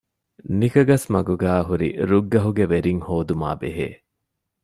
[0.59, 3.87] ނިކަގަސްމަގުގައި ހުރި ރުއްގަހުގެ ވެރިން ހޯދުމާބެހޭ